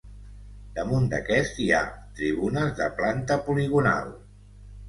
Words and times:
Damunt 0.77 1.03
d'aquest 1.11 1.59
hi 1.65 1.69
ha 1.77 1.83
tribunes 2.21 2.73
de 2.81 2.91
planta 3.03 3.41
poligonal. 3.51 4.13